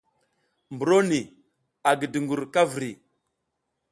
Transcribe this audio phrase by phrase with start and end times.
[0.73, 1.21] Mburo ni
[1.89, 2.91] a gi dungur ka vri.